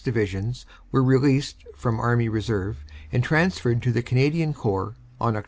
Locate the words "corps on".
4.51-5.35